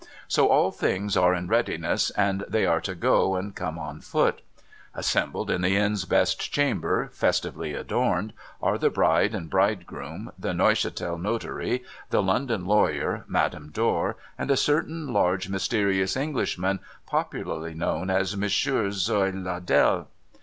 So, 0.27 0.47
all 0.47 0.71
things 0.71 1.15
are 1.15 1.35
in 1.35 1.47
readiness, 1.47 2.09
and 2.17 2.43
they 2.49 2.65
are 2.65 2.81
to 2.81 2.95
go 2.95 3.35
and 3.35 3.53
come 3.55 3.77
on 3.77 4.01
572 4.01 4.17
NO 4.17 4.33
THOROUGHFARE 4.33 4.93
foot. 4.93 4.95
Assembled 4.99 5.51
in 5.51 5.61
the 5.61 5.77
Inn's 5.77 6.05
best 6.05 6.51
chamber, 6.51 7.11
festively 7.13 7.73
adoincd, 7.73 8.31
are 8.63 8.79
the 8.79 8.89
bride 8.89 9.35
and 9.35 9.47
bridegroom, 9.47 10.31
the 10.39 10.53
Ncuchatel 10.53 11.21
notary, 11.21 11.83
the 12.09 12.23
London 12.23 12.65
lawyer, 12.65 13.25
Madame 13.27 13.69
Dor, 13.69 14.15
and 14.39 14.49
a 14.49 14.57
certain 14.57 15.13
large 15.13 15.49
mysterious 15.49 16.17
Englishman, 16.17 16.79
popularly 17.05 17.75
known 17.75 18.09
as 18.09 18.35
Monsieur 18.35 18.89
Zlioe 18.89 19.31
Ladelle. 19.43 20.07